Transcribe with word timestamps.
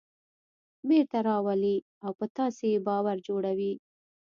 بېرته 0.89 1.17
راولي 1.29 1.75
او 2.05 2.11
په 2.19 2.25
تاسې 2.37 2.65
یې 2.73 2.79
باور 2.87 3.17
جوړوي. 3.27 3.73